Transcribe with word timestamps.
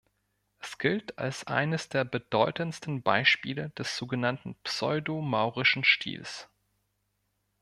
Es 0.57 0.79
gilt 0.79 1.19
als 1.19 1.45
eines 1.45 1.87
der 1.89 2.05
bedeutendsten 2.05 3.03
Beispiele 3.03 3.69
des 3.77 3.95
sogenannten 3.97 4.55
pseudo-maurischen 4.63 5.83
Stils. 5.83 6.49